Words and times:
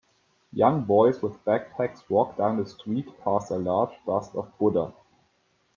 Young 0.51 0.83
boys 0.85 1.21
with 1.21 1.45
backpacks 1.45 2.09
walk 2.09 2.35
down 2.35 2.57
the 2.57 2.65
street 2.67 3.05
past 3.23 3.51
a 3.51 3.57
large 3.57 3.93
bust 4.03 4.33
of 4.33 4.51
Buddha 4.57 4.91